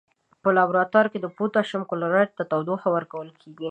په 0.41 0.49
لابراتوار 0.57 1.05
کې 1.11 1.17
پوتاشیم 1.37 1.81
کلوریت 1.91 2.29
ته 2.37 2.43
تودوخه 2.51 2.87
ورکول 2.91 3.29
کیږي. 3.41 3.59